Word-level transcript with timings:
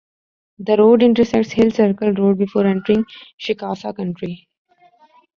The 0.57 0.77
road 0.77 1.03
intersects 1.03 1.51
Hill 1.51 1.69
Circle 1.69 2.13
Road 2.13 2.39
before 2.39 2.65
entering 2.65 3.05
Chickasaw 3.39 3.93
County. 3.93 4.47